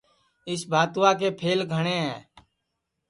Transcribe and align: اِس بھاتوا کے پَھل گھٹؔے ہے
اِس 0.49 0.61
بھاتوا 0.71 1.09
کے 1.19 1.29
پَھل 1.39 1.59
گھٹؔے 1.73 1.97
ہے 2.05 2.15